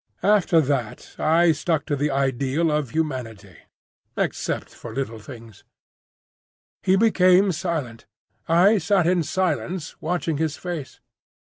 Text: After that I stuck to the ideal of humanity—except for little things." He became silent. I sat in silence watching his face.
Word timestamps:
After 0.23 0.61
that 0.61 1.13
I 1.19 1.51
stuck 1.51 1.85
to 1.85 1.95
the 1.95 2.09
ideal 2.09 2.71
of 2.71 2.89
humanity—except 2.89 4.69
for 4.73 4.95
little 4.95 5.19
things." 5.19 5.63
He 6.81 6.95
became 6.95 7.51
silent. 7.51 8.07
I 8.49 8.79
sat 8.79 9.05
in 9.05 9.21
silence 9.21 10.01
watching 10.01 10.37
his 10.37 10.57
face. 10.57 10.99